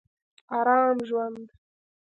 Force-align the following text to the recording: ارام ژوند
ارام 0.57 0.97
ژوند 1.07 1.47